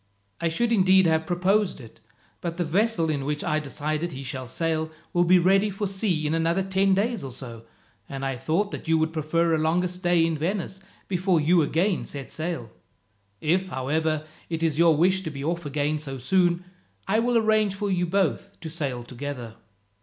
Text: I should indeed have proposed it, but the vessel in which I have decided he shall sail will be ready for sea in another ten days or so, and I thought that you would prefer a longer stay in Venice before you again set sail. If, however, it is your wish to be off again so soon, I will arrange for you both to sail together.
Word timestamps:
I 0.39 0.49
should 0.49 0.71
indeed 0.71 1.05
have 1.05 1.27
proposed 1.27 1.79
it, 1.79 2.01
but 2.41 2.57
the 2.57 2.63
vessel 2.65 3.07
in 3.11 3.23
which 3.23 3.43
I 3.43 3.53
have 3.53 3.63
decided 3.63 4.13
he 4.13 4.23
shall 4.23 4.47
sail 4.47 4.89
will 5.13 5.25
be 5.25 5.37
ready 5.37 5.69
for 5.69 5.85
sea 5.85 6.25
in 6.25 6.33
another 6.33 6.63
ten 6.63 6.95
days 6.95 7.23
or 7.23 7.29
so, 7.29 7.65
and 8.09 8.25
I 8.25 8.35
thought 8.35 8.71
that 8.71 8.87
you 8.87 8.97
would 8.97 9.13
prefer 9.13 9.53
a 9.53 9.59
longer 9.59 9.87
stay 9.87 10.25
in 10.25 10.39
Venice 10.39 10.81
before 11.07 11.39
you 11.39 11.61
again 11.61 12.03
set 12.03 12.31
sail. 12.31 12.71
If, 13.41 13.67
however, 13.67 14.25
it 14.49 14.63
is 14.63 14.79
your 14.79 14.97
wish 14.97 15.21
to 15.21 15.29
be 15.29 15.43
off 15.43 15.67
again 15.67 15.99
so 15.99 16.17
soon, 16.17 16.65
I 17.07 17.19
will 17.19 17.37
arrange 17.37 17.75
for 17.75 17.91
you 17.91 18.07
both 18.07 18.59
to 18.61 18.71
sail 18.71 19.03
together. 19.03 19.53